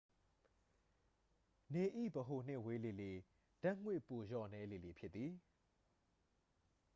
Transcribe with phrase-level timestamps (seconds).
[1.73, 1.83] နေ၏
[2.15, 3.11] ဗဟိုနှင့် ဝေးလေလေ
[3.61, 5.31] ဓာတ်ငွေ ပိုလျော့နည်းလေလေ ဖြစ်သည်